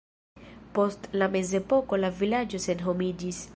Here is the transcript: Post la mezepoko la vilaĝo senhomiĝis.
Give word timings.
Post 0.77 1.05
la 1.23 1.27
mezepoko 1.35 2.01
la 2.01 2.11
vilaĝo 2.23 2.65
senhomiĝis. 2.67 3.47